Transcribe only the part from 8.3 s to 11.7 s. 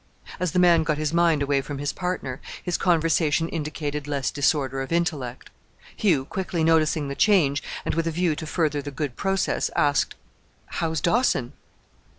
to further the good process, asked, "How's Dawson?"